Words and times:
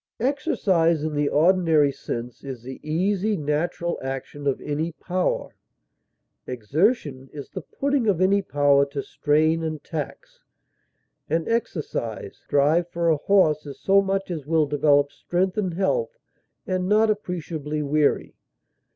Exercise, 0.19 1.03
in 1.03 1.13
the 1.13 1.29
ordinary 1.29 1.91
sense, 1.91 2.43
is 2.43 2.63
the 2.63 2.79
easy 2.81 3.37
natural 3.37 3.99
action 4.01 4.47
of 4.47 4.59
any 4.59 4.93
power; 4.93 5.55
exertion 6.47 7.29
is 7.31 7.51
the 7.51 7.61
putting 7.61 8.07
of 8.07 8.19
any 8.19 8.41
power 8.41 8.83
to 8.83 9.03
strain 9.03 9.61
and 9.61 9.83
tax. 9.83 10.39
An 11.29 11.47
exercise 11.47 12.41
drive 12.49 12.89
for 12.89 13.09
a 13.09 13.17
horse 13.17 13.67
is 13.67 13.79
so 13.79 14.01
much 14.01 14.31
as 14.31 14.47
will 14.47 14.65
develop 14.65 15.11
strength 15.11 15.55
and 15.55 15.75
health 15.75 16.17
and 16.65 16.89
not 16.89 17.11
appreciably 17.11 17.83
weary. 17.83 18.33